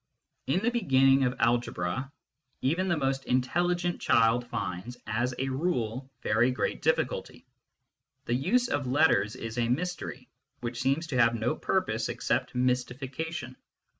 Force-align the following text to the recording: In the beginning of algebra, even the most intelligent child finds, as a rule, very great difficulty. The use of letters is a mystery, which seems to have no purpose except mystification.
In 0.47 0.61
the 0.61 0.71
beginning 0.71 1.25
of 1.25 1.35
algebra, 1.37 2.11
even 2.63 2.87
the 2.87 2.97
most 2.97 3.25
intelligent 3.25 4.01
child 4.01 4.47
finds, 4.47 4.97
as 5.05 5.35
a 5.37 5.47
rule, 5.49 6.09
very 6.23 6.49
great 6.49 6.81
difficulty. 6.81 7.45
The 8.25 8.33
use 8.33 8.67
of 8.67 8.87
letters 8.87 9.35
is 9.35 9.59
a 9.59 9.69
mystery, 9.69 10.27
which 10.61 10.81
seems 10.81 11.05
to 11.05 11.19
have 11.21 11.35
no 11.35 11.55
purpose 11.55 12.09
except 12.09 12.55
mystification. 12.55 13.55